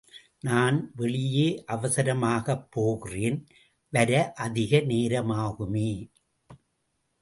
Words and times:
நான் 0.43 0.91
வெளியே 0.95 1.45
அவசரமாகப் 1.67 2.65
போகிறேன், 2.71 3.37
வர 3.93 4.11
அதிக 4.37 4.79
நேரமாகுமே! 4.87 5.91